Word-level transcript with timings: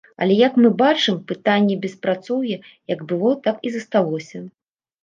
Але, 0.25 0.35
як 0.43 0.53
мы 0.63 0.71
бачым, 0.83 1.19
пытанне 1.31 1.75
беспрацоўя 1.83 2.57
як 2.97 3.07
было, 3.13 3.39
так 3.51 3.57
і 3.67 3.79
засталося. 3.79 4.37